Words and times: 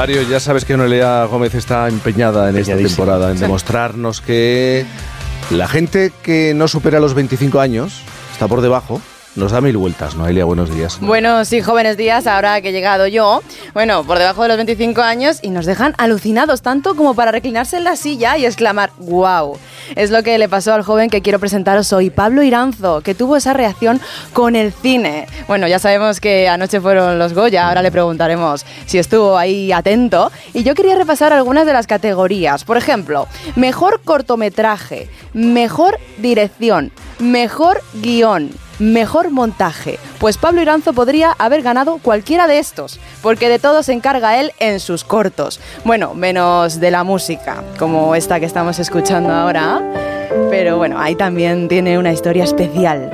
Mario, 0.00 0.22
ya 0.22 0.40
sabes 0.40 0.64
que 0.64 0.78
Noelia 0.78 1.26
Gómez 1.26 1.54
está 1.54 1.86
empeñada 1.86 2.48
en 2.48 2.56
esta 2.56 2.74
temporada 2.74 3.32
en 3.32 3.38
demostrarnos 3.38 4.22
que 4.22 4.86
la 5.50 5.68
gente 5.68 6.10
que 6.22 6.54
no 6.54 6.68
supera 6.68 7.00
los 7.00 7.12
25 7.12 7.60
años 7.60 8.00
está 8.32 8.48
por 8.48 8.62
debajo 8.62 9.02
nos 9.36 9.52
da 9.52 9.60
mil 9.60 9.76
vueltas, 9.76 10.16
Noelia, 10.16 10.44
buenos 10.44 10.74
días. 10.74 10.98
Bueno, 11.00 11.44
sí, 11.44 11.60
jóvenes 11.60 11.96
días, 11.96 12.26
ahora 12.26 12.60
que 12.60 12.70
he 12.70 12.72
llegado 12.72 13.06
yo, 13.06 13.42
bueno, 13.74 14.02
por 14.04 14.18
debajo 14.18 14.42
de 14.42 14.48
los 14.48 14.56
25 14.56 15.00
años 15.02 15.38
y 15.42 15.50
nos 15.50 15.66
dejan 15.66 15.94
alucinados 15.98 16.62
tanto 16.62 16.96
como 16.96 17.14
para 17.14 17.30
reclinarse 17.30 17.76
en 17.76 17.84
la 17.84 17.96
silla 17.96 18.36
y 18.36 18.44
exclamar, 18.44 18.90
wow. 18.98 19.56
Es 19.94 20.10
lo 20.10 20.22
que 20.22 20.36
le 20.38 20.48
pasó 20.48 20.74
al 20.74 20.82
joven 20.82 21.10
que 21.10 21.22
quiero 21.22 21.38
presentaros 21.38 21.92
hoy, 21.92 22.10
Pablo 22.10 22.42
Iranzo, 22.42 23.02
que 23.02 23.14
tuvo 23.14 23.36
esa 23.36 23.52
reacción 23.52 24.00
con 24.32 24.56
el 24.56 24.72
cine. 24.72 25.26
Bueno, 25.46 25.68
ya 25.68 25.78
sabemos 25.78 26.20
que 26.20 26.48
anoche 26.48 26.80
fueron 26.80 27.18
los 27.18 27.32
Goya, 27.32 27.68
ahora 27.68 27.82
le 27.82 27.92
preguntaremos 27.92 28.64
si 28.86 28.98
estuvo 28.98 29.38
ahí 29.38 29.72
atento. 29.72 30.32
Y 30.54 30.64
yo 30.64 30.74
quería 30.74 30.96
repasar 30.96 31.32
algunas 31.32 31.66
de 31.66 31.72
las 31.72 31.86
categorías. 31.86 32.64
Por 32.64 32.76
ejemplo, 32.76 33.28
mejor 33.56 34.00
cortometraje, 34.04 35.08
mejor 35.32 35.98
dirección, 36.18 36.92
mejor 37.18 37.82
guion 37.94 38.50
Mejor 38.80 39.30
montaje. 39.30 39.98
Pues 40.18 40.38
Pablo 40.38 40.62
Iranzo 40.62 40.94
podría 40.94 41.32
haber 41.38 41.60
ganado 41.60 41.98
cualquiera 41.98 42.46
de 42.46 42.58
estos, 42.58 42.98
porque 43.22 43.50
de 43.50 43.58
todo 43.58 43.82
se 43.82 43.92
encarga 43.92 44.40
él 44.40 44.52
en 44.58 44.80
sus 44.80 45.04
cortos. 45.04 45.60
Bueno, 45.84 46.14
menos 46.14 46.80
de 46.80 46.90
la 46.90 47.04
música, 47.04 47.62
como 47.78 48.14
esta 48.14 48.40
que 48.40 48.46
estamos 48.46 48.78
escuchando 48.78 49.30
ahora. 49.34 49.82
Pero 50.48 50.78
bueno, 50.78 50.98
ahí 50.98 51.14
también 51.14 51.68
tiene 51.68 51.98
una 51.98 52.10
historia 52.10 52.44
especial. 52.44 53.10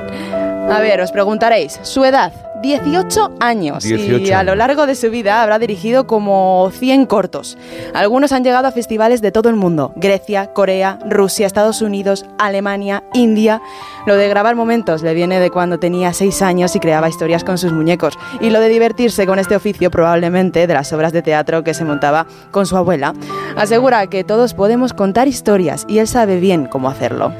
A 0.71 0.79
ver, 0.79 1.01
os 1.01 1.11
preguntaréis, 1.11 1.79
su 1.83 2.05
edad, 2.05 2.31
18 2.61 3.35
años 3.39 3.85
y 3.85 4.31
a 4.31 4.43
lo 4.43 4.55
largo 4.55 4.85
de 4.85 4.95
su 4.95 5.09
vida 5.09 5.41
habrá 5.41 5.59
dirigido 5.59 6.07
como 6.07 6.71
100 6.73 7.05
cortos. 7.05 7.57
Algunos 7.93 8.31
han 8.31 8.43
llegado 8.43 8.67
a 8.67 8.71
festivales 8.71 9.21
de 9.21 9.31
todo 9.31 9.49
el 9.49 9.55
mundo, 9.55 9.93
Grecia, 9.95 10.53
Corea, 10.53 10.99
Rusia, 11.09 11.47
Estados 11.47 11.81
Unidos, 11.81 12.25
Alemania, 12.37 13.03
India. 13.13 13.61
Lo 14.05 14.15
de 14.15 14.27
grabar 14.29 14.55
momentos 14.55 15.01
le 15.01 15.13
viene 15.13 15.39
de 15.39 15.49
cuando 15.49 15.79
tenía 15.79 16.13
6 16.13 16.41
años 16.41 16.75
y 16.75 16.79
creaba 16.79 17.09
historias 17.09 17.43
con 17.43 17.57
sus 17.57 17.71
muñecos 17.71 18.17
y 18.39 18.49
lo 18.49 18.59
de 18.59 18.69
divertirse 18.69 19.25
con 19.25 19.39
este 19.39 19.55
oficio 19.55 19.91
probablemente 19.91 20.67
de 20.67 20.73
las 20.73 20.91
obras 20.93 21.13
de 21.13 21.21
teatro 21.21 21.63
que 21.63 21.73
se 21.73 21.85
montaba 21.85 22.25
con 22.51 22.65
su 22.65 22.77
abuela. 22.77 23.13
Asegura 23.55 24.07
que 24.07 24.23
todos 24.23 24.53
podemos 24.53 24.93
contar 24.93 25.27
historias 25.27 25.85
y 25.87 25.99
él 25.99 26.07
sabe 26.07 26.39
bien 26.39 26.65
cómo 26.65 26.89
hacerlo. 26.89 27.33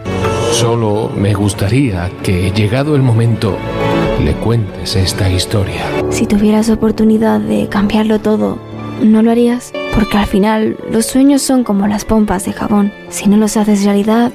Solo 0.52 1.12
me 1.16 1.34
gustaría 1.34 2.10
que 2.24 2.52
llegado 2.52 2.96
el 2.96 3.02
momento 3.02 3.58
le 4.20 4.34
cuentes 4.34 4.96
esta 4.96 5.30
historia. 5.30 5.84
Si 6.10 6.26
tuvieras 6.26 6.70
oportunidad 6.70 7.40
de 7.40 7.68
cambiarlo 7.68 8.20
todo, 8.20 8.58
¿no 9.02 9.22
lo 9.22 9.32
harías? 9.32 9.72
Porque 9.96 10.18
al 10.18 10.26
final 10.26 10.78
los 10.92 11.06
sueños 11.06 11.42
son 11.42 11.64
como 11.64 11.88
las 11.88 12.06
pompas 12.06 12.46
de 12.46 12.54
jabón. 12.54 12.92
Si 13.10 13.28
no 13.28 13.38
los 13.38 13.58
haces 13.58 13.84
realidad, 13.84 14.32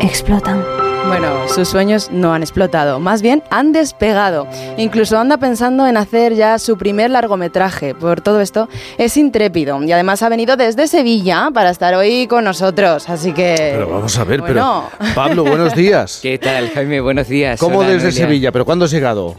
explotan. 0.00 0.71
Bueno, 1.06 1.48
sus 1.48 1.68
sueños 1.68 2.10
no 2.10 2.32
han 2.32 2.42
explotado, 2.42 3.00
más 3.00 3.22
bien 3.22 3.42
han 3.50 3.72
despegado. 3.72 4.46
Incluso 4.76 5.18
anda 5.18 5.36
pensando 5.36 5.86
en 5.86 5.96
hacer 5.96 6.34
ya 6.34 6.58
su 6.58 6.78
primer 6.78 7.10
largometraje. 7.10 7.94
Por 7.94 8.20
todo 8.20 8.40
esto, 8.40 8.68
es 8.98 9.16
intrépido 9.16 9.82
y 9.82 9.92
además 9.92 10.22
ha 10.22 10.28
venido 10.28 10.56
desde 10.56 10.86
Sevilla 10.86 11.50
para 11.52 11.70
estar 11.70 11.94
hoy 11.94 12.26
con 12.26 12.44
nosotros. 12.44 13.08
Así 13.08 13.32
que. 13.32 13.54
Pero 13.72 13.88
vamos 13.88 14.16
a 14.16 14.24
ver, 14.24 14.42
pero. 14.42 14.84
Pablo, 15.14 15.44
buenos 15.44 15.74
días. 15.74 16.18
¿Qué 16.22 16.38
tal, 16.38 16.70
Jaime? 16.70 17.00
Buenos 17.00 17.28
días. 17.28 17.58
¿Cómo 17.58 17.82
desde 17.82 18.12
Sevilla? 18.12 18.52
¿Pero 18.52 18.64
cuándo 18.64 18.84
has 18.84 18.90
llegado? 18.90 19.36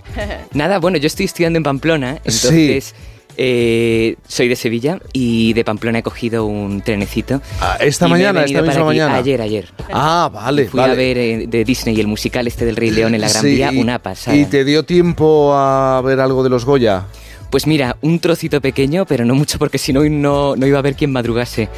Nada, 0.53 0.80
bueno, 0.80 0.98
yo 0.98 1.08
estoy 1.08 1.25
estudiando 1.25 1.58
en 1.58 1.64
Pamplona, 1.64 2.17
entonces. 2.23 2.94
Eh, 3.38 4.16
soy 4.28 4.48
de 4.48 4.56
Sevilla 4.56 5.00
y 5.12 5.53
de 5.53 5.64
Pamplona 5.64 6.00
he 6.00 6.03
cogido 6.03 6.45
un 6.45 6.81
trenecito. 6.81 7.42
Ah, 7.60 7.77
¿Esta 7.80 8.08
mañana? 8.08 8.44
¿Esta 8.44 8.61
misma 8.61 8.86
mañana? 8.86 9.16
Ayer, 9.16 9.42
ayer. 9.42 9.70
Ah, 9.92 10.30
vale. 10.32 10.67
Fui 10.67 10.80
a 10.80 10.88
ver 10.88 11.17
eh, 11.17 11.45
de 11.48 11.64
Disney 11.64 11.99
el 11.99 12.08
musical 12.08 12.48
este 12.48 12.66
del 12.66 12.76
Rey 12.76 12.92
León 12.92 13.16
en 13.16 13.21
la 13.21 13.30
Gran 13.30 13.44
Vía, 13.44 13.71
una 13.76 13.99
pasada. 13.99 14.38
¿Y 14.38 14.45
te 14.45 14.64
dio 14.66 14.83
tiempo 14.83 15.54
a 15.55 16.02
ver 16.02 16.20
algo 16.20 16.44
de 16.44 16.49
los 16.49 16.66
Goya? 16.66 17.05
Pues 17.53 17.67
mira, 17.67 17.97
un 18.02 18.17
trocito 18.17 18.61
pequeño, 18.61 19.05
pero 19.05 19.25
no 19.25 19.36
mucho 19.36 19.59
porque 19.59 19.77
si 19.77 19.93
no, 19.93 20.03
no, 20.09 20.65
iba 20.65 20.77
a 20.77 20.80
haber 20.80 20.95
quien 20.95 21.11
madrugase. 21.11 21.69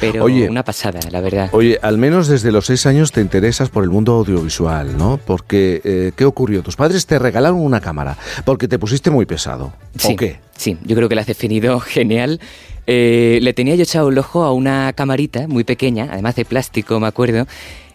Pero 0.00 0.26
una 0.26 0.62
pasada, 0.62 1.00
la 1.10 1.20
verdad. 1.20 1.50
Oye, 1.50 1.80
al 1.82 1.98
menos 1.98 2.28
desde 2.28 2.52
los 2.52 2.66
seis 2.66 2.86
años 2.86 3.10
te 3.10 3.20
interesas 3.20 3.70
por 3.70 3.82
el 3.82 3.90
mundo 3.90 4.12
audiovisual, 4.12 4.96
¿no? 4.96 5.18
Porque, 5.26 5.80
eh, 5.82 6.12
¿qué 6.14 6.24
ocurrió? 6.24 6.62
Tus 6.62 6.76
padres 6.76 7.06
te 7.06 7.18
regalaron 7.18 7.58
una 7.58 7.80
cámara 7.80 8.16
porque 8.44 8.68
te 8.68 8.78
pusiste 8.78 9.10
muy 9.10 9.26
pesado. 9.26 9.72
Sí, 9.98 10.12
¿O 10.12 10.16
qué? 10.16 10.38
Sí, 10.56 10.76
yo 10.84 10.94
creo 10.94 11.08
que 11.08 11.16
la 11.16 11.22
has 11.22 11.26
definido 11.26 11.80
genial. 11.80 12.38
Eh, 12.86 13.40
le 13.42 13.52
tenía 13.52 13.74
yo 13.74 13.82
echado 13.82 14.10
el 14.10 14.18
ojo 14.18 14.44
a 14.44 14.52
una 14.52 14.92
camarita 14.92 15.48
muy 15.48 15.64
pequeña, 15.64 16.06
además 16.12 16.36
de 16.36 16.44
plástico, 16.44 17.00
me 17.00 17.08
acuerdo, 17.08 17.48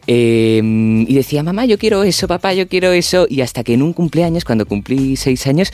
eh, 0.07 0.61
y 1.07 1.13
decía, 1.15 1.43
mamá, 1.43 1.65
yo 1.65 1.77
quiero 1.77 2.03
eso, 2.03 2.27
papá, 2.27 2.53
yo 2.53 2.67
quiero 2.67 2.91
eso. 2.91 3.25
Y 3.29 3.41
hasta 3.41 3.63
que 3.63 3.73
en 3.73 3.81
un 3.81 3.93
cumpleaños, 3.93 4.43
cuando 4.45 4.65
cumplí 4.65 5.15
seis 5.15 5.47
años, 5.47 5.71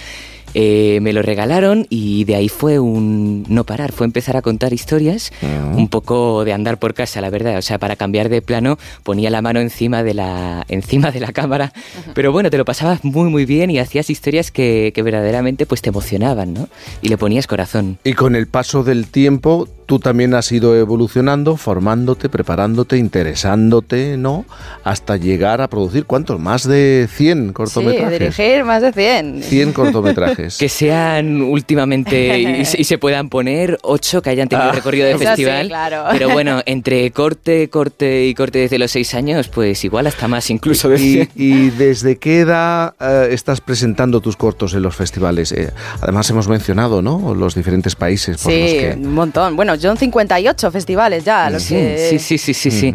eh, 0.54 1.00
me 1.02 1.14
lo 1.14 1.22
regalaron 1.22 1.88
y 1.90 2.24
de 2.26 2.36
ahí 2.36 2.50
fue 2.50 2.80
un 2.80 3.46
no 3.48 3.64
parar, 3.64 3.92
fue 3.92 4.06
empezar 4.06 4.38
a 4.38 4.42
contar 4.42 4.74
historias, 4.74 5.32
ah. 5.42 5.74
un 5.76 5.88
poco 5.88 6.44
de 6.44 6.54
andar 6.54 6.78
por 6.78 6.94
casa, 6.94 7.22
la 7.22 7.30
verdad. 7.30 7.58
O 7.58 7.62
sea, 7.62 7.78
para 7.78 7.96
cambiar 7.96 8.30
de 8.30 8.42
plano 8.42 8.78
ponía 9.04 9.30
la 9.30 9.42
mano 9.42 9.60
encima 9.60 10.04
de 10.04 10.14
la, 10.14 10.66
encima 10.70 11.12
de 11.12 11.20
la 11.20 11.32
cámara, 11.32 11.74
pero 12.14 12.32
bueno, 12.32 12.50
te 12.50 12.58
lo 12.58 12.66
pasabas 12.66 13.04
muy 13.04 13.30
muy 13.30 13.46
bien 13.46 13.70
y 13.70 13.80
hacías 13.80 14.10
historias 14.10 14.52
que, 14.52 14.92
que 14.94 15.04
verdaderamente 15.04 15.66
pues 15.66 15.82
te 15.82 15.90
emocionaban, 15.90 16.54
¿no? 16.54 16.70
Y 17.02 17.10
le 17.10 17.18
ponías 17.18 17.48
corazón. 17.48 17.98
Y 18.04 18.14
con 18.14 18.36
el 18.36 18.48
paso 18.48 18.84
del 18.84 19.08
tiempo 19.08 19.68
tú 19.92 20.00
también 20.00 20.34
has 20.36 20.50
ido 20.54 20.74
evolucionando, 20.74 21.58
formándote, 21.58 22.30
preparándote, 22.30 22.96
interesándote, 22.96 24.16
¿no? 24.16 24.46
Hasta 24.86 25.18
llegar 25.18 25.60
a 25.60 25.68
producir, 25.68 26.06
¿cuántos? 26.06 26.40
Más 26.40 26.66
de 26.66 27.10
100 27.12 27.52
cortometrajes. 27.52 28.34
Sí, 28.34 28.44
dirigir 28.44 28.64
más 28.64 28.82
de 28.82 28.94
100. 28.94 29.44
100 29.44 29.74
cortometrajes. 29.74 30.41
Que 30.57 30.69
sean 30.69 31.41
últimamente 31.41 32.62
y, 32.62 32.84
se 32.84 32.97
puedan 32.97 33.29
poner 33.29 33.78
8 33.84 34.22
que 34.22 34.29
hayan 34.29 34.50
tenido 34.50 34.69
ah. 34.69 34.74
recorrido 34.74 35.07
de 35.07 35.18
festival. 35.18 35.68
claro. 35.68 36.06
Pero 36.12 36.29
bueno, 36.29 36.62
entre 36.66 37.09
corte, 37.12 37.69
corte 37.69 38.25
y 38.25 38.34
corte 38.34 38.59
desde 38.59 38.78
los 38.79 38.91
6 38.91 39.13
años, 39.16 39.47
pues 39.47 39.84
igual 39.84 40.07
hasta 40.07 40.28
más 40.28 40.50
incluso 40.50 40.90
de 40.90 41.00
¿Y, 41.00 41.29
¿Y 41.35 41.69
desde 41.72 42.18
qué 42.18 42.40
edad 42.40 42.94
eh, 43.00 43.29
estás 43.31 43.62
presentando 43.62 44.22
tus 44.22 44.35
cortos 44.35 44.74
en 44.74 44.81
los 44.81 44.96
festivales? 44.96 45.52
Eh, 45.52 45.72
además 46.02 46.29
hemos 46.29 46.47
mencionado, 46.47 47.02
¿no? 47.02 47.34
Los 47.34 47.56
diferentes 47.56 47.96
países 47.96 48.38
por 48.38 48.52
los 48.52 48.72
que... 48.72 48.94
un 48.97 49.13
montón. 49.13 49.56
Bueno, 49.56 49.78
son 49.78 49.97
58 49.97 50.72
festivales 50.72 51.23
ya. 51.23 51.50
Los 51.50 51.63
sí, 51.63 51.75
que... 51.75 52.19
sí, 52.19 52.38
sí, 52.38 52.53
sí, 52.53 52.72
sí, 52.72 52.94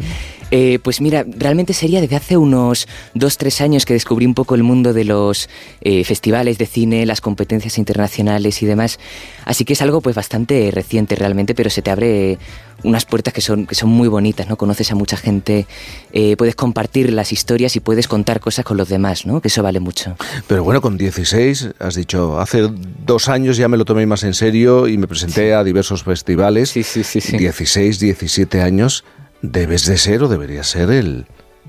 eh, 0.50 0.78
pues 0.82 1.00
mira, 1.00 1.24
realmente 1.26 1.72
sería 1.72 2.00
desde 2.00 2.16
hace 2.16 2.36
unos 2.36 2.86
2-3 3.14 3.60
años 3.62 3.84
que 3.84 3.94
descubrí 3.94 4.26
un 4.26 4.34
poco 4.34 4.54
el 4.54 4.62
mundo 4.62 4.92
de 4.92 5.04
los 5.04 5.48
eh, 5.80 6.04
festivales 6.04 6.58
de 6.58 6.66
cine, 6.66 7.06
las 7.06 7.20
competencias 7.20 7.78
internacionales 7.78 8.62
y 8.62 8.66
demás. 8.66 8.98
Así 9.44 9.64
que 9.64 9.72
es 9.72 9.82
algo 9.82 10.00
pues 10.00 10.14
bastante 10.14 10.70
reciente 10.72 11.16
realmente, 11.16 11.54
pero 11.54 11.70
se 11.70 11.82
te 11.82 11.90
abre 11.90 12.38
unas 12.82 13.04
puertas 13.04 13.32
que 13.32 13.40
son, 13.40 13.66
que 13.66 13.74
son 13.74 13.90
muy 13.90 14.08
bonitas, 14.08 14.48
¿no? 14.48 14.56
Conoces 14.56 14.90
a 14.92 14.94
mucha 14.94 15.16
gente, 15.16 15.66
eh, 16.12 16.36
puedes 16.36 16.54
compartir 16.54 17.12
las 17.12 17.32
historias 17.32 17.74
y 17.76 17.80
puedes 17.80 18.06
contar 18.06 18.40
cosas 18.40 18.64
con 18.64 18.76
los 18.76 18.88
demás, 18.88 19.26
¿no? 19.26 19.40
Que 19.40 19.48
eso 19.48 19.62
vale 19.62 19.80
mucho. 19.80 20.16
Pero 20.46 20.62
bueno, 20.62 20.80
con 20.80 20.96
16, 20.96 21.70
has 21.78 21.94
dicho, 21.94 22.38
hace 22.38 22.68
dos 23.04 23.28
años 23.28 23.56
ya 23.56 23.68
me 23.68 23.76
lo 23.76 23.84
tomé 23.84 24.06
más 24.06 24.22
en 24.24 24.34
serio 24.34 24.88
y 24.88 24.98
me 24.98 25.08
presenté 25.08 25.54
a 25.54 25.64
diversos 25.64 26.04
festivales. 26.04 26.70
Sí, 26.70 26.82
sí, 26.82 27.02
sí, 27.02 27.20
sí. 27.20 27.36
16, 27.38 27.98
17 27.98 28.60
años, 28.60 29.04
debes 29.52 29.86
de 29.86 29.98
ser 29.98 30.22
o 30.22 30.28
deberías 30.28 30.66
ser 30.66 30.90
el, 30.90 31.26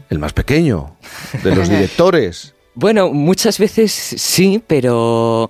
el 0.09 0.19
más 0.19 0.33
pequeño 0.33 0.95
de 1.43 1.55
los 1.55 1.69
directores. 1.69 2.53
Bueno, 2.75 3.11
muchas 3.11 3.57
veces 3.57 3.91
sí, 3.91 4.61
pero 4.65 5.49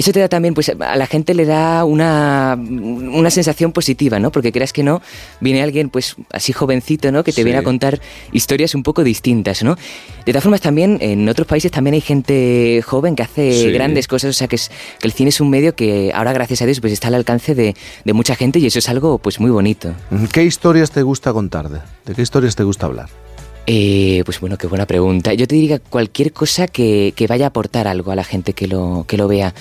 eso 0.00 0.12
te 0.12 0.20
da 0.20 0.28
también, 0.28 0.54
pues 0.54 0.68
a 0.68 0.96
la 0.96 1.06
gente 1.06 1.34
le 1.34 1.44
da 1.44 1.84
una, 1.84 2.58
una 2.58 3.30
sensación 3.30 3.72
positiva, 3.72 4.18
¿no? 4.18 4.32
Porque 4.32 4.52
creas 4.52 4.72
que 4.72 4.82
no, 4.82 5.00
viene 5.40 5.62
alguien 5.62 5.90
pues 5.90 6.16
así 6.32 6.52
jovencito, 6.52 7.12
¿no? 7.12 7.24
Que 7.24 7.32
te 7.32 7.44
viene 7.44 7.58
a 7.58 7.62
contar 7.62 8.00
historias 8.32 8.74
un 8.74 8.82
poco 8.82 9.04
distintas, 9.04 9.62
¿no? 9.62 9.76
De 10.24 10.32
todas 10.32 10.42
formas 10.42 10.60
también 10.60 10.98
en 11.00 11.28
otros 11.28 11.46
países 11.46 11.70
también 11.70 11.94
hay 11.94 12.00
gente 12.00 12.82
joven 12.84 13.16
que 13.16 13.22
hace 13.22 13.70
grandes 13.72 14.08
cosas, 14.08 14.30
o 14.30 14.32
sea 14.32 14.48
que, 14.48 14.56
es, 14.56 14.70
que 14.98 15.06
el 15.06 15.12
cine 15.12 15.30
es 15.30 15.40
un 15.40 15.50
medio 15.50 15.74
que 15.74 16.12
ahora 16.14 16.32
gracias 16.32 16.62
a 16.62 16.66
Dios 16.66 16.80
pues 16.80 16.92
está 16.92 17.08
al 17.08 17.14
alcance 17.14 17.54
de, 17.54 17.74
de 18.04 18.12
mucha 18.12 18.36
gente 18.36 18.58
y 18.58 18.66
eso 18.66 18.78
es 18.78 18.88
algo 18.88 19.18
pues 19.18 19.40
muy 19.40 19.50
bonito. 19.50 19.94
¿Qué 20.32 20.44
historias 20.44 20.90
te 20.90 21.02
gusta 21.02 21.32
contar? 21.32 21.68
¿De 21.68 22.14
qué 22.14 22.22
historias 22.22 22.56
te 22.56 22.64
gusta 22.64 22.86
hablar? 22.86 23.08
Eh, 23.66 24.22
pues 24.24 24.40
bueno, 24.40 24.56
qué 24.56 24.66
buena 24.66 24.86
pregunta. 24.86 25.32
Yo 25.34 25.46
te 25.46 25.54
diría 25.54 25.78
cualquier 25.78 26.32
cosa 26.32 26.66
que, 26.66 27.14
vaya 27.28 27.46
a 27.46 27.48
aportar 27.48 27.86
algo 27.86 28.10
a 28.10 28.16
la 28.16 28.24
gente 28.24 28.52
que 28.52 28.66
lo, 28.66 29.04
que 29.06 29.16
lo 29.16 29.28
vea. 29.28 29.54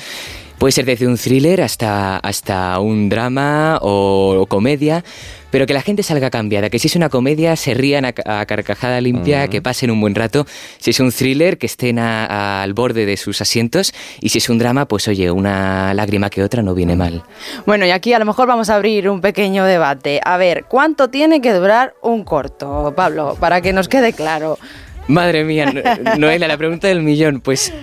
Puede 0.60 0.74
ser 0.74 0.84
desde 0.84 1.08
un 1.08 1.16
thriller 1.16 1.62
hasta, 1.62 2.18
hasta 2.18 2.78
un 2.80 3.08
drama 3.08 3.80
o, 3.82 4.46
comedia, 4.50 5.06
pero 5.52 5.66
que 5.66 5.74
la 5.74 5.82
gente 5.82 6.04
salga 6.04 6.30
cambiada, 6.30 6.70
que 6.70 6.80
si 6.80 6.88
es 6.88 6.98
una 6.98 7.08
comedia 7.08 7.56
se 7.56 7.74
rían 7.74 8.04
a, 8.04 8.12
carcajada 8.12 9.00
limpia, 9.00 9.48
que 9.48 9.62
pasen 9.62 9.90
un 9.90 10.02
buen 10.02 10.16
rato, 10.16 10.46
si 10.78 10.90
es 10.90 11.00
un 11.00 11.14
thriller 11.14 11.58
que 11.58 11.66
estén 11.66 11.98
al 11.98 12.74
borde 12.74 13.06
de 13.06 13.16
sus 13.16 13.40
asientos 13.40 13.94
y 14.20 14.30
si 14.30 14.40
es 14.40 14.50
un 14.50 14.58
drama, 14.58 14.86
pues 14.86 15.08
oye, 15.08 15.32
una 15.32 15.94
lágrima 15.94 16.30
que 16.30 16.44
otra 16.44 16.62
no 16.62 16.76
viene 16.76 16.98
mal. 16.98 17.24
Bueno, 17.66 17.86
y 17.86 17.92
aquí 17.92 18.12
a 18.12 18.20
lo 18.20 18.26
mejor 18.26 18.50
vamos 18.50 18.70
a 18.70 18.76
abrir 18.76 19.10
un 19.10 19.22
pequeño 19.22 19.64
debate. 19.64 20.20
A 20.26 20.36
ver, 20.36 20.66
¿cuánto 20.68 21.10
tiene 21.10 21.40
que 21.40 21.54
durar 21.54 21.94
un 22.02 22.26
corto, 22.26 22.94
Pablo? 22.98 23.38
Para 23.40 23.62
que 23.62 23.72
nos 23.72 23.88
quede 23.88 24.12
claro. 24.12 24.60
Madre 25.08 25.46
mía, 25.46 25.72
Noela, 26.18 26.50
la 26.50 26.58
pregunta 26.58 26.90
del 26.90 27.02
millón, 27.02 27.40
pues... 27.40 27.74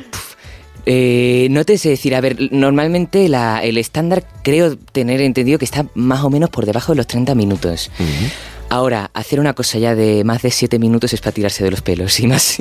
Eh, 0.88 1.48
no 1.50 1.64
te 1.64 1.78
sé 1.78 1.88
decir, 1.88 2.14
a 2.14 2.20
ver, 2.20 2.52
normalmente 2.52 3.26
el 3.26 3.76
estándar 3.76 4.24
creo 4.42 4.76
tener 4.76 5.20
entendido 5.20 5.58
que 5.58 5.64
está 5.64 5.86
más 5.94 6.22
o 6.22 6.30
menos 6.30 6.48
por 6.48 6.64
debajo 6.64 6.92
de 6.92 6.96
los 6.96 7.08
30 7.08 7.34
minutos. 7.34 7.90
Ahora, 8.68 9.10
hacer 9.12 9.40
una 9.40 9.52
cosa 9.52 9.78
ya 9.78 9.94
de 9.94 10.22
más 10.24 10.42
de 10.42 10.50
7 10.50 10.78
minutos 10.78 11.12
es 11.12 11.20
para 11.20 11.32
tirarse 11.32 11.64
de 11.64 11.70
los 11.70 11.82
pelos, 11.82 12.18
y 12.20 12.26
más, 12.26 12.58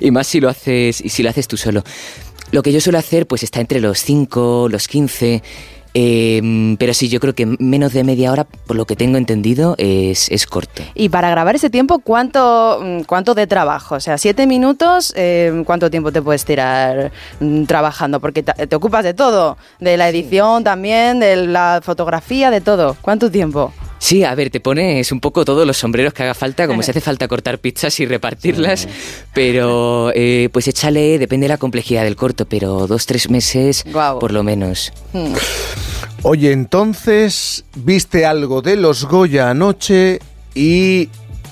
y 0.00 0.10
más 0.10 0.26
si 0.26 0.40
lo 0.40 0.48
haces, 0.48 1.00
y 1.00 1.08
si 1.08 1.22
lo 1.22 1.30
haces 1.30 1.48
tú 1.48 1.56
solo. 1.56 1.84
Lo 2.52 2.62
que 2.62 2.72
yo 2.72 2.80
suelo 2.80 2.98
hacer, 2.98 3.26
pues 3.26 3.42
está 3.42 3.60
entre 3.60 3.80
los 3.80 3.98
5, 4.00 4.68
los 4.70 4.86
15. 4.86 5.42
Em, 5.96 6.76
pero 6.76 6.92
sí, 6.92 7.08
yo 7.08 7.20
creo 7.20 7.36
que 7.36 7.46
menos 7.46 7.92
de 7.92 8.02
media 8.02 8.32
hora, 8.32 8.44
por 8.44 8.76
lo 8.76 8.84
que 8.84 8.96
tengo 8.96 9.16
entendido, 9.16 9.76
es, 9.78 10.28
es 10.28 10.44
corto. 10.44 10.82
Y 10.96 11.08
para 11.08 11.30
grabar 11.30 11.54
ese 11.54 11.70
tiempo, 11.70 12.00
¿cuánto, 12.00 12.80
mm, 12.82 13.02
cuánto 13.02 13.34
de 13.34 13.46
trabajo? 13.46 13.94
O 13.94 14.00
sea, 14.00 14.18
siete 14.18 14.48
minutos, 14.48 15.12
em, 15.16 15.64
¿cuánto 15.64 15.90
tiempo 15.90 16.10
te 16.10 16.20
puedes 16.20 16.44
tirar 16.44 17.12
mm, 17.38 17.64
trabajando? 17.64 18.18
Porque 18.18 18.42
te, 18.42 18.74
ocupas 18.74 19.04
de 19.04 19.14
todo, 19.14 19.56
de 19.78 19.96
la 19.96 20.08
edición 20.08 20.64
también, 20.64 21.20
de 21.20 21.36
la 21.46 21.80
fotografía, 21.82 22.50
de 22.50 22.60
todo. 22.60 22.96
¿Cuánto 23.00 23.30
tiempo? 23.30 23.72
Sí, 23.98 24.24
a 24.24 24.34
ver, 24.34 24.50
te 24.50 24.60
pones 24.60 25.12
un 25.12 25.20
poco 25.20 25.44
todos 25.44 25.66
los 25.66 25.78
sombreros 25.78 26.12
que 26.12 26.24
haga 26.24 26.34
falta, 26.34 26.66
como 26.66 26.82
si 26.82 26.90
hace 26.90 27.00
falta 27.00 27.28
cortar 27.28 27.58
pizzas 27.58 27.98
y 28.00 28.06
repartirlas, 28.06 28.88
pero 29.32 30.10
eh, 30.14 30.48
pues 30.52 30.66
échale, 30.68 31.18
depende 31.18 31.44
de 31.44 31.48
la 31.50 31.58
complejidad 31.58 32.02
del 32.02 32.16
corto, 32.16 32.46
pero 32.46 32.86
dos, 32.86 33.06
tres 33.06 33.30
meses 33.30 33.84
por 33.92 34.32
lo 34.32 34.42
menos. 34.42 34.92
Hmm. 35.12 35.32
Oye, 36.26 36.52
entonces, 36.52 37.66
¿viste 37.74 38.24
algo 38.24 38.62
de 38.62 38.76
los 38.76 39.04
Goya 39.04 39.50
anoche 39.50 40.20
y 40.54 41.10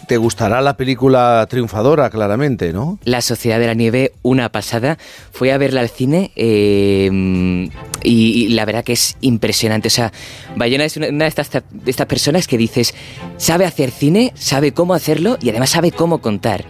te 0.08 0.16
gustará 0.16 0.62
la 0.62 0.78
película 0.78 1.46
triunfadora, 1.48 2.08
claramente, 2.08 2.72
¿no? 2.72 2.98
La 3.04 3.20
Sociedad 3.20 3.60
de 3.60 3.66
la 3.66 3.74
Nieve, 3.74 4.12
una 4.22 4.48
pasada. 4.50 4.96
Fui 5.30 5.50
a 5.50 5.58
verla 5.58 5.82
al 5.82 5.90
cine 5.90 6.32
em, 6.36 7.68
y, 8.02 8.48
la 8.48 8.64
verdad 8.64 8.82
que 8.82 8.94
es 8.94 9.18
impresionante. 9.20 9.88
O 9.88 9.90
sea, 9.90 10.10
Bayona 10.56 10.86
es 10.86 10.96
una, 10.96 11.08
de, 11.08 11.26
estas, 11.26 11.50
de 11.50 11.90
estas 11.90 12.06
personas 12.06 12.46
que 12.46 12.56
dices, 12.56 12.94
sabe 13.36 13.66
hacer 13.66 13.90
cine, 13.90 14.32
sabe 14.36 14.72
cómo 14.72 14.94
hacerlo 14.94 15.36
y 15.42 15.50
además 15.50 15.68
sabe 15.68 15.92
cómo 15.92 16.22
contar 16.22 16.64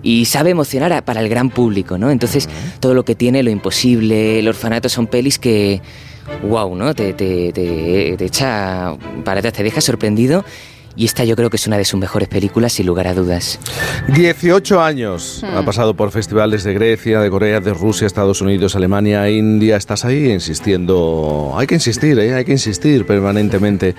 y 0.00 0.26
sabe 0.26 0.50
emocionar 0.50 1.04
para 1.04 1.20
el 1.20 1.28
gran 1.28 1.50
público, 1.50 1.98
¿no? 1.98 2.12
Entonces, 2.12 2.48
todo 2.78 2.94
lo 2.94 3.04
que 3.04 3.16
tiene, 3.16 3.42
lo 3.42 3.50
imposible, 3.50 4.38
el 4.38 4.46
orfanato 4.46 4.88
son 4.88 5.08
pelis 5.08 5.40
que, 5.40 5.82
wow, 6.42 6.74
¿no? 6.74 6.94
Te, 6.94 7.12
te, 7.14 7.52
te, 7.52 8.16
te 8.16 8.24
echa 8.24 8.96
para 9.24 9.40
atrás, 9.40 9.54
te 9.54 9.62
deja 9.62 9.80
sorprendido 9.80 10.44
y 10.98 11.04
esta 11.04 11.22
yo 11.22 11.36
creo 11.36 11.48
que 11.48 11.56
es 11.56 11.66
una 11.68 11.78
de 11.78 11.84
sus 11.84 11.98
mejores 12.00 12.26
películas, 12.26 12.72
sin 12.72 12.84
lugar 12.86 13.06
a 13.06 13.14
dudas. 13.14 13.60
18 14.08 14.82
años. 14.82 15.44
Hmm. 15.44 15.56
Ha 15.56 15.64
pasado 15.64 15.94
por 15.94 16.10
festivales 16.10 16.64
de 16.64 16.74
Grecia, 16.74 17.20
de 17.20 17.30
Corea, 17.30 17.60
de 17.60 17.72
Rusia, 17.72 18.04
Estados 18.04 18.40
Unidos, 18.40 18.74
Alemania, 18.74 19.30
India. 19.30 19.76
Estás 19.76 20.04
ahí 20.04 20.28
insistiendo. 20.28 21.54
Hay 21.56 21.68
que 21.68 21.76
insistir, 21.76 22.18
¿eh? 22.18 22.34
hay 22.34 22.44
que 22.44 22.50
insistir 22.50 23.06
permanentemente. 23.06 23.94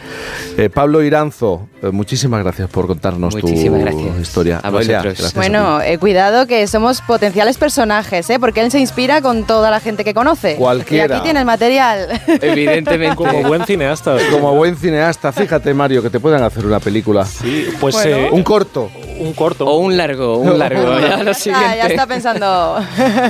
Eh, 0.58 0.70
Pablo 0.70 1.02
Iranzo, 1.02 1.70
eh, 1.82 1.90
muchísimas 1.90 2.44
gracias 2.44 2.70
por 2.70 2.86
contarnos 2.86 3.34
tu 3.34 3.48
historia. 3.48 4.60
A 4.62 4.70
vosotros. 4.70 5.34
bueno, 5.36 5.80
cuidado 6.02 6.48
que 6.48 6.68
somos 6.68 7.00
potenciales 7.00 7.58
personajes, 7.58 8.30
¿eh? 8.30 8.40
porque 8.42 8.60
él 8.60 8.72
se 8.72 8.80
inspira 8.80 9.22
con 9.22 9.46
toda 9.46 9.72
la 9.72 9.80
gente 9.80 10.04
que 10.04 10.14
conoce. 10.14 10.58
Cualquiera. 10.58 11.16
Y 11.16 11.18
aquí 11.18 11.24
tiene 11.24 11.40
el 11.40 11.46
material. 11.46 12.22
Evidentemente. 12.28 13.16
Como 13.16 13.42
buen 13.44 13.66
cineasta. 13.66 14.18
Como 14.30 14.54
buen 14.54 14.76
cineasta. 14.76 15.32
Fíjate, 15.32 15.74
Mario, 15.74 16.04
que 16.04 16.10
te 16.10 16.20
puedan 16.20 16.44
hacer 16.44 16.66
una 16.66 16.80
película 16.82 16.89
película. 16.90 17.24
Sí, 17.26 17.68
pues 17.80 17.96
eh, 18.04 18.30
un 18.32 18.44
corto. 18.44 18.90
Un 19.20 19.34
corto. 19.34 19.66
O 19.66 19.78
un 19.78 19.96
largo, 19.96 20.38
un 20.38 20.58
largo. 20.58 21.00
ya, 21.00 21.24
lo 21.24 21.32
ah, 21.32 21.36
ya 21.76 21.86
está 21.88 22.08
pensando. 22.08 22.78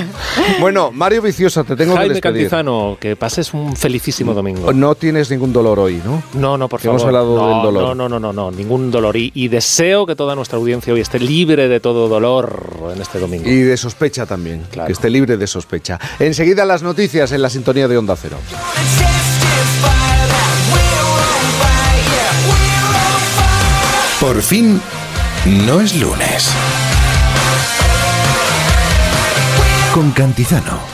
bueno, 0.60 0.90
Mario 0.92 1.20
Viciosa, 1.20 1.62
te 1.62 1.76
tengo 1.76 1.94
Jaime 1.94 2.08
que 2.08 2.14
despedir. 2.14 2.48
Cantizano, 2.48 2.96
que 2.98 3.16
pases 3.16 3.52
un 3.52 3.76
felicísimo 3.76 4.32
domingo. 4.32 4.72
No 4.72 4.94
tienes 4.94 5.30
ningún 5.30 5.52
dolor 5.52 5.78
hoy, 5.78 6.00
¿no? 6.02 6.22
No, 6.34 6.56
no, 6.56 6.68
por 6.68 6.80
favor. 6.80 7.00
Hemos 7.00 7.06
hablado 7.06 7.34
del 7.34 7.62
dolor. 7.62 7.96
No, 7.96 8.08
no, 8.08 8.18
no, 8.18 8.32
no, 8.32 8.50
ningún 8.50 8.90
dolor. 8.90 9.16
Y, 9.16 9.48
deseo 9.50 10.06
que 10.06 10.14
toda 10.14 10.34
nuestra 10.34 10.58
audiencia 10.58 10.94
hoy 10.94 11.00
esté 11.00 11.18
libre 11.18 11.68
de 11.68 11.80
todo 11.80 12.08
dolor 12.08 12.92
en 12.94 13.02
este 13.02 13.18
domingo. 13.18 13.48
Y 13.48 13.56
de 13.56 13.76
sospecha 13.76 14.24
también. 14.24 14.62
Que 14.86 14.92
esté 14.92 15.10
libre 15.10 15.36
de 15.36 15.46
sospecha. 15.46 15.98
Enseguida 16.18 16.64
las 16.64 16.82
noticias 16.82 17.32
en 17.32 17.42
la 17.42 17.50
sintonía 17.50 17.88
de 17.88 17.98
Onda 17.98 18.16
Cero. 18.16 18.36
Por 24.20 24.42
fin, 24.42 24.78
no 25.46 25.80
es 25.80 25.96
lunes. 25.96 26.50
Con 29.94 30.10
Cantizano. 30.10 30.89